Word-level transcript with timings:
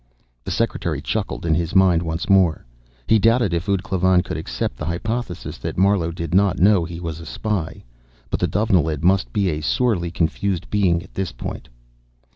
The 0.43 0.49
secretary 0.49 0.99
chuckled 0.99 1.45
in 1.45 1.53
his 1.53 1.75
mind 1.75 2.01
once 2.01 2.27
more. 2.27 2.65
He 3.05 3.19
doubted 3.19 3.53
if 3.53 3.69
ud 3.69 3.83
Klavan 3.83 4.23
could 4.23 4.35
accept 4.35 4.75
the 4.77 4.85
hypothesis 4.87 5.59
that 5.59 5.77
Marlowe 5.77 6.09
did 6.09 6.33
not 6.33 6.57
know 6.57 6.83
he 6.85 6.99
was 6.99 7.19
a 7.19 7.25
spy. 7.27 7.83
But 8.31 8.39
the 8.39 8.47
Dovenilid 8.47 9.03
must 9.03 9.31
be 9.31 9.49
a 9.49 9.61
sorely 9.61 10.09
confused 10.09 10.71
being 10.71 11.03
at 11.03 11.13
this 11.13 11.31
point. 11.31 11.69